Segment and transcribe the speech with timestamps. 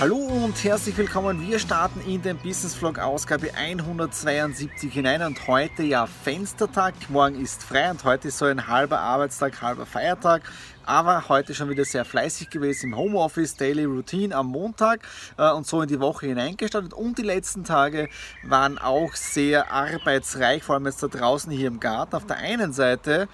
[0.00, 1.46] Hallo und herzlich willkommen.
[1.46, 6.94] Wir starten in den Business Vlog Ausgabe 172 hinein und heute ja Fenstertag.
[7.08, 10.42] Morgen ist frei und heute ist so ein halber Arbeitstag, halber Feiertag.
[10.84, 15.00] Aber heute schon wieder sehr fleißig gewesen im Homeoffice, Daily Routine am Montag
[15.38, 16.92] äh, und so in die Woche hineingestartet.
[16.92, 18.08] Und die letzten Tage
[18.42, 22.16] waren auch sehr arbeitsreich, vor allem jetzt da draußen hier im Garten.
[22.16, 23.28] Auf der einen Seite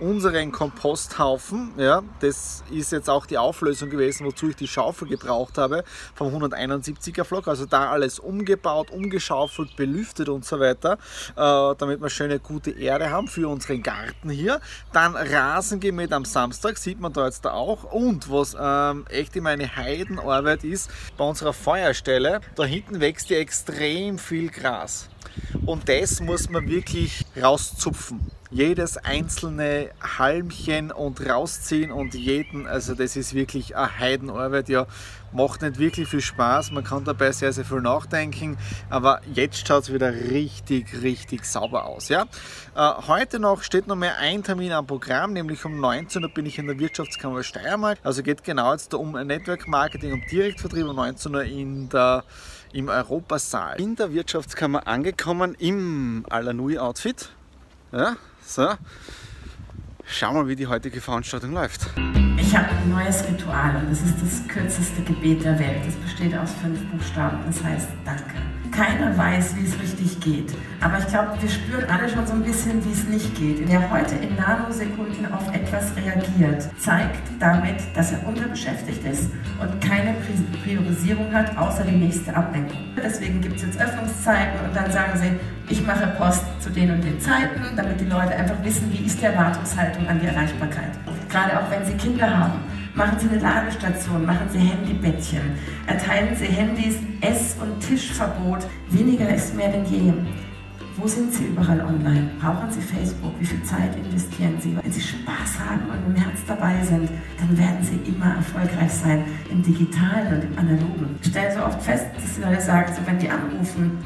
[0.00, 1.72] unseren Komposthaufen.
[1.76, 6.34] Ja, das ist jetzt auch die Auflösung gewesen, wozu ich die Schaufel gebraucht habe vom
[6.34, 7.48] 171er Flock.
[7.48, 10.98] Also da alles umgebaut, umgeschaufelt, belüftet und so weiter,
[11.36, 14.60] äh, damit wir schöne gute Erde haben für unseren Garten hier.
[14.92, 17.84] Dann Rasen gemäht am Samstag, sieht man da jetzt da auch.
[17.84, 23.38] Und was ähm, echt immer eine Heidenarbeit ist, bei unserer Feuerstelle, da hinten wächst ja
[23.38, 25.08] extrem viel Gras.
[25.68, 28.20] Und das muss man wirklich rauszupfen.
[28.50, 34.86] Jedes einzelne Halmchen und rausziehen und jeden, also das ist wirklich eine Heidenarbeit, ja,
[35.30, 38.56] macht nicht wirklich viel Spaß, man kann dabei sehr, sehr viel nachdenken,
[38.88, 42.24] aber jetzt schaut es wieder richtig, richtig sauber aus, ja.
[42.74, 46.46] Äh, heute noch steht noch mehr ein Termin am Programm, nämlich um 19 Uhr bin
[46.46, 50.96] ich in der Wirtschaftskammer Steiermark, also geht genau jetzt um Network Marketing und Direktvertrieb, um
[50.96, 52.24] 19 Uhr in der
[52.72, 57.30] im Europasaal in der Wirtschaftskammer angekommen im Alanui Outfit.
[57.92, 58.68] Ja, so,
[60.04, 61.88] schauen wir, wie die heutige Veranstaltung läuft.
[62.36, 65.84] Ich habe ein neues Ritual und das ist das kürzeste Gebet der Welt.
[65.86, 67.38] Das besteht aus fünf Buchstaben.
[67.46, 68.47] Das heißt Danke.
[68.78, 70.54] Keiner weiß, wie es richtig geht.
[70.80, 73.68] Aber ich glaube, wir spüren alle schon so ein bisschen, wie es nicht geht.
[73.68, 79.30] Wer heute in Nanosekunden auf etwas reagiert, zeigt damit, dass er unterbeschäftigt ist
[79.60, 80.14] und keine
[80.62, 82.78] Priorisierung hat, außer die nächste Ablenkung.
[82.96, 87.02] Deswegen gibt es jetzt Öffnungszeiten und dann sagen sie, ich mache Post zu den und
[87.02, 90.92] den Zeiten, damit die Leute einfach wissen, wie ist die Erwartungshaltung an die Erreichbarkeit.
[91.28, 92.60] Gerade auch wenn sie Kinder haben
[92.98, 95.52] Machen Sie eine Ladestation, machen Sie Handybettchen,
[95.86, 98.66] erteilen Sie Handys, Ess- und Tischverbot.
[98.90, 100.12] Weniger ist mehr denn je.
[100.96, 102.28] Wo sind Sie überall online?
[102.40, 103.32] Brauchen Sie Facebook?
[103.38, 104.76] Wie viel Zeit investieren Sie?
[104.82, 107.08] Wenn Sie Spaß haben und im Herz dabei sind,
[107.38, 111.14] dann werden Sie immer erfolgreich sein im Digitalen und im Analogen.
[111.22, 113.96] Ich stelle so oft fest, dass die Leute sagen, so, wenn die anrufen,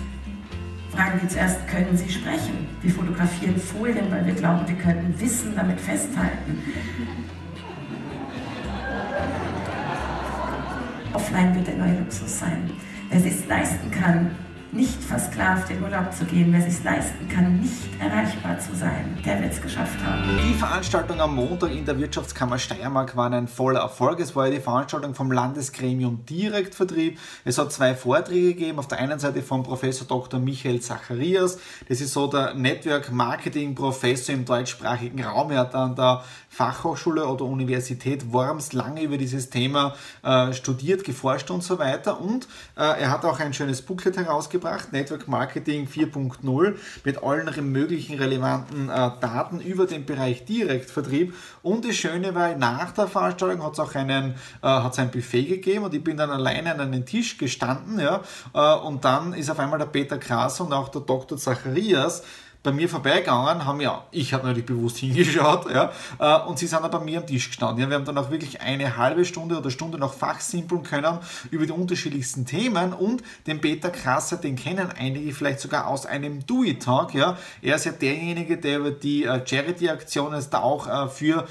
[0.95, 2.69] fragen die zuerst, können Sie sprechen?
[2.83, 6.59] Wir fotografieren Folien, weil wir glauben, wir könnten Wissen damit festhalten.
[11.33, 12.71] Offline wird der neue Luxus sein.
[13.09, 14.33] Wer es leisten kann,
[14.73, 19.43] nicht versklavt in Urlaub zu gehen, wer sich leisten kann, nicht erreichbar zu sein, der
[19.43, 20.23] wird es geschafft haben.
[20.49, 24.19] Die Veranstaltung am Montag in der Wirtschaftskammer Steiermark war ein voller Erfolg.
[24.21, 27.19] Es war ja die Veranstaltung vom Landesgremium Direktvertrieb.
[27.45, 28.79] Es hat zwei Vorträge gegeben.
[28.79, 30.41] Auf der einen Seite von Professor Dr.
[30.41, 31.59] Michael Zacharias.
[31.89, 35.51] Das ist so der Network Marketing Professor im deutschsprachigen Raum.
[35.51, 41.51] Er hat an der Fachhochschule oder Universität Worms lange über dieses Thema äh, studiert, geforscht
[41.51, 42.21] und so weiter.
[42.21, 42.47] Und
[42.77, 44.62] äh, er hat auch ein schönes Booklet herausgebracht,
[44.93, 46.75] Network Marketing 4.0,
[47.05, 51.35] mit allen möglichen relevanten äh, Daten über den Bereich Direktvertrieb.
[51.63, 55.45] Und das Schöne war, nach der Veranstaltung hat es auch einen, äh, hat's ein Buffet
[55.45, 57.99] gegeben und ich bin dann alleine an einem Tisch gestanden.
[57.99, 58.23] Ja,
[58.55, 61.39] äh, und dann ist auf einmal der Peter Krass und auch der Dr.
[61.39, 62.23] Zacharias
[62.63, 66.83] bei mir vorbeigegangen, haben ja, ich habe natürlich bewusst hingeschaut, ja, äh, und sie sind
[66.83, 67.83] dann bei mir am Tisch gestanden.
[67.83, 71.19] Ja, wir haben dann auch wirklich eine halbe Stunde oder Stunde noch fachsimpeln können
[71.51, 76.47] über die unterschiedlichsten Themen und den Peter Krasser, den kennen einige vielleicht sogar aus einem
[76.47, 77.37] Do-It-Talk, ja.
[77.61, 81.47] Er ist ja derjenige, der über die äh, Charity-Aktion da auch äh, für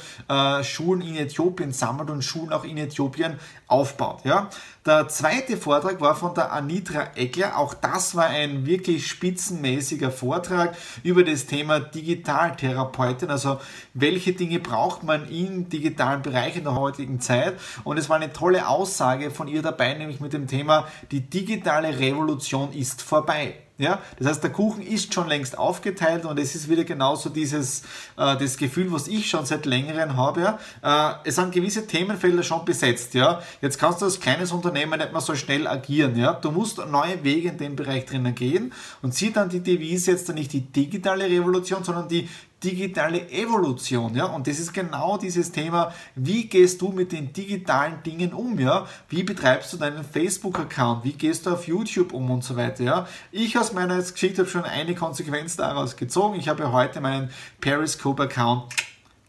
[0.64, 4.50] Schulen in Äthiopien sammelt und Schulen auch in Äthiopien aufbaut, ja.
[4.84, 7.56] Der zweite Vortrag war von der Anitra Eckler.
[7.56, 13.30] Auch das war ein wirklich spitzenmäßiger Vortrag über das Thema Digitaltherapeutin.
[13.30, 13.60] Also
[13.94, 17.56] welche Dinge braucht man im digitalen Bereich in der heutigen Zeit?
[17.84, 22.00] Und es war eine tolle Aussage von ihr dabei, nämlich mit dem Thema, die digitale
[22.00, 23.56] Revolution ist vorbei.
[23.82, 27.82] Ja, das heißt, der Kuchen ist schon längst aufgeteilt und es ist wieder genauso dieses
[28.16, 30.58] äh, das Gefühl, was ich schon seit längerem habe.
[30.84, 31.20] Ja.
[31.24, 33.16] Äh, es sind gewisse Themenfelder schon besetzt.
[33.16, 36.16] Ja, jetzt kannst du als kleines Unternehmen nicht mehr so schnell agieren.
[36.16, 40.12] Ja, du musst neue Wege in dem Bereich drinnen gehen und sieh dann die Devise
[40.12, 42.30] jetzt dann nicht die digitale Revolution, sondern die
[42.64, 48.04] digitale Evolution, ja, und das ist genau dieses Thema, wie gehst du mit den digitalen
[48.04, 52.44] Dingen um, ja, wie betreibst du deinen Facebook-Account, wie gehst du auf YouTube um und
[52.44, 53.08] so weiter, ja.
[53.32, 57.30] Ich aus meiner Geschichte habe schon eine Konsequenz daraus gezogen, ich habe heute meinen
[57.62, 58.74] Periscope-Account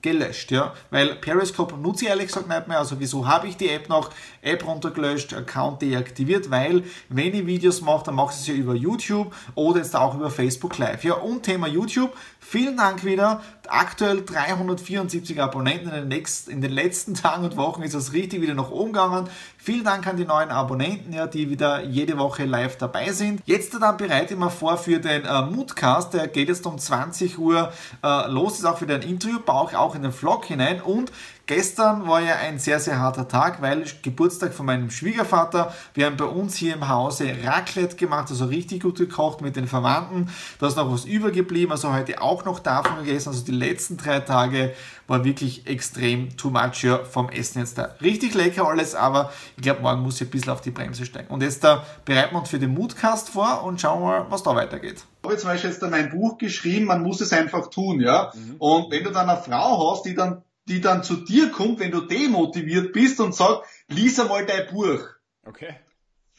[0.02, 3.68] gelöscht, ja, weil Periscope nutze ich ehrlich gesagt nicht mehr, also wieso habe ich die
[3.68, 4.10] App noch,
[4.42, 8.74] App runtergelöscht, Account deaktiviert, weil wenn ich Videos mache, dann mache ich es ja über
[8.74, 14.24] YouTube oder jetzt auch über Facebook Live, ja, und Thema YouTube, vielen Dank wieder, aktuell
[14.24, 18.54] 374 Abonnenten in den, nächsten, in den letzten Tagen und Wochen ist das richtig wieder
[18.54, 19.28] nach oben gegangen,
[19.58, 23.40] vielen Dank an die neuen Abonnenten, ja, die wieder jede Woche live dabei sind.
[23.46, 27.38] Jetzt dann bereite ich mir vor für den äh, Moodcast, der geht jetzt um 20
[27.38, 27.72] Uhr
[28.02, 31.12] äh, los, ist auch wieder ein Interview, baue ich auch in den Vlog hinein und
[31.46, 35.74] Gestern war ja ein sehr, sehr harter Tag, weil Geburtstag von meinem Schwiegervater.
[35.92, 39.66] Wir haben bei uns hier im Hause Raclette gemacht, also richtig gut gekocht mit den
[39.66, 40.28] Verwandten.
[40.60, 43.30] Da ist noch was übergeblieben, also heute auch noch davon gegessen.
[43.30, 44.72] Also die letzten drei Tage
[45.08, 47.96] war wirklich extrem too much hier vom Essen jetzt da.
[48.00, 51.28] Richtig lecker alles, aber ich glaube, morgen muss ich ein bisschen auf die Bremse steigen.
[51.28, 54.54] Und jetzt da bereiten wir uns für den Moodcast vor und schauen mal, was da
[54.54, 55.04] weitergeht.
[55.22, 58.32] Ich habe zum Beispiel jetzt mein Buch geschrieben, man muss es einfach tun, ja.
[58.34, 58.56] Mhm.
[58.58, 61.90] Und wenn du dann eine Frau hast, die dann die dann zu dir kommt, wenn
[61.90, 65.00] du demotiviert bist und sagt, lies einmal dein Buch.
[65.44, 65.76] Okay.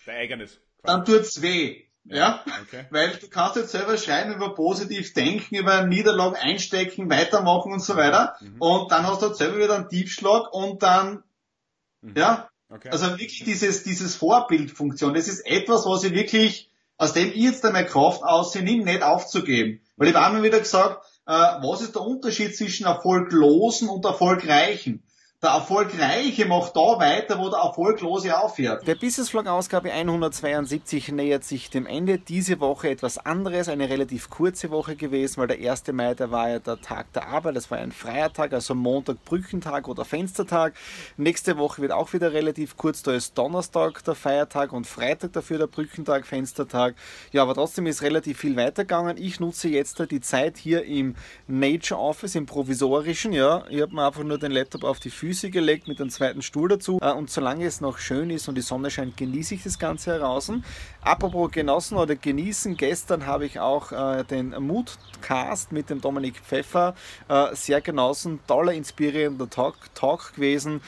[0.05, 0.59] Dein eigenes.
[0.83, 1.83] Dann tut's weh.
[2.05, 2.85] Ja, okay.
[2.89, 7.95] weil du kannst jetzt selber schreiben über positiv denken, über Niederlagen einstecken, weitermachen und so
[7.95, 8.35] weiter.
[8.41, 8.55] Mhm.
[8.59, 11.23] Und dann hast du halt selber wieder einen Tiefschlag und dann,
[12.01, 12.13] mhm.
[12.17, 12.89] ja, okay.
[12.89, 17.65] also wirklich dieses, dieses Vorbildfunktion, das ist etwas, was ich wirklich, aus dem ich jetzt
[17.65, 19.79] einmal Kraft ausnehme, nicht aufzugeben.
[19.95, 25.03] Weil ich habe einmal wieder gesagt, was ist der Unterschied zwischen erfolglosen und erfolgreichen?
[25.43, 28.87] Der Erfolgreiche macht da weiter, wo der Erfolglose aufhört.
[28.87, 32.17] Der Business Vlog Ausgabe 172 nähert sich dem Ende.
[32.17, 35.87] Diese Woche etwas anderes, eine relativ kurze Woche gewesen, weil der 1.
[35.91, 39.25] Mai, da war ja der Tag der Arbeit, das war ein freier Tag, also Montag
[39.25, 40.75] Brückentag oder Fenstertag.
[41.17, 45.57] Nächste Woche wird auch wieder relativ kurz, da ist Donnerstag der Feiertag und Freitag dafür
[45.57, 46.95] der Brückentag, Fenstertag.
[47.33, 49.17] Ja, aber trotzdem ist relativ viel weitergegangen.
[49.17, 51.15] Ich nutze jetzt die Zeit hier im
[51.47, 53.65] Nature Office, im provisorischen, ja.
[53.69, 56.43] Ich habe mir einfach nur den Laptop auf die Füße Füße gelegt mit einem zweiten
[56.43, 56.99] Stuhl dazu.
[57.01, 60.11] Äh, und solange es noch schön ist und die Sonne scheint, genieße ich das Ganze
[60.11, 60.51] heraus.
[61.01, 66.93] Apropos genossen oder genießen, gestern habe ich auch äh, den Moodcast mit dem Dominik Pfeffer
[67.29, 68.41] äh, sehr genossen.
[68.45, 70.81] Toller, inspirierender Talk, Talk gewesen,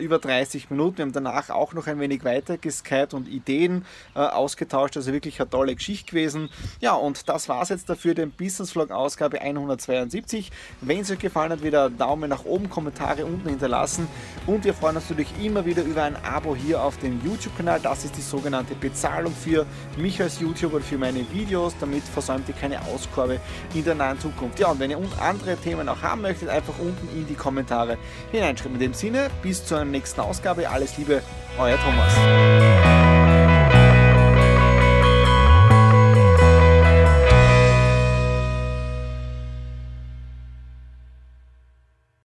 [0.00, 0.98] über 30 Minuten.
[0.98, 4.96] Wir haben danach auch noch ein wenig weiter geskypt und Ideen ausgetauscht.
[4.96, 6.48] Also wirklich eine tolle Geschichte gewesen.
[6.80, 10.50] Ja, und das war es jetzt dafür, den Business Vlog Ausgabe 172.
[10.80, 14.08] Wenn es euch gefallen hat, wieder Daumen nach oben, Kommentare unten hinterlassen lassen.
[14.46, 17.80] Und wir freuen uns natürlich immer wieder über ein Abo hier auf dem YouTube-Kanal.
[17.80, 19.66] Das ist die sogenannte Bezahlung für
[19.96, 21.74] mich als YouTuber, für meine Videos.
[21.78, 23.40] Damit versäumt ihr keine Ausgabe
[23.74, 24.58] in der nahen Zukunft.
[24.58, 27.98] Ja, und wenn ihr andere Themen auch haben möchtet, einfach unten in die Kommentare
[28.32, 28.74] hineinschreiben.
[28.74, 30.68] In dem Sinne, bis zur nächsten Ausgabe.
[30.68, 31.22] Alles Liebe,
[31.58, 32.99] euer Thomas.